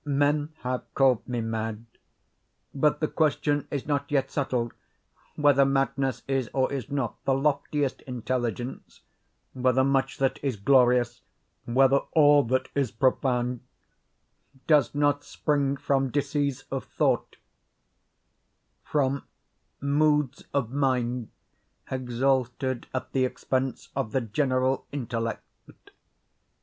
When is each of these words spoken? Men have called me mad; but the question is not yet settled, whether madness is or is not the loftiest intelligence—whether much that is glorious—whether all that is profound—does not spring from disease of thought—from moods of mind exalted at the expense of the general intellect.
Men 0.03 0.51
have 0.63 0.91
called 0.95 1.27
me 1.27 1.41
mad; 1.41 1.85
but 2.73 3.01
the 3.01 3.07
question 3.07 3.67
is 3.69 3.85
not 3.85 4.09
yet 4.11 4.31
settled, 4.31 4.73
whether 5.35 5.63
madness 5.63 6.23
is 6.27 6.49
or 6.53 6.73
is 6.73 6.89
not 6.89 7.23
the 7.25 7.35
loftiest 7.35 8.01
intelligence—whether 8.07 9.83
much 9.83 10.17
that 10.17 10.39
is 10.41 10.55
glorious—whether 10.55 11.97
all 12.13 12.41
that 12.45 12.69
is 12.73 12.89
profound—does 12.89 14.95
not 14.95 15.23
spring 15.23 15.77
from 15.77 16.09
disease 16.09 16.63
of 16.71 16.83
thought—from 16.85 17.37
moods 19.79 20.45
of 20.51 20.71
mind 20.71 21.29
exalted 21.91 22.87
at 22.91 23.11
the 23.11 23.23
expense 23.23 23.89
of 23.95 24.13
the 24.13 24.21
general 24.21 24.87
intellect. 24.91 25.77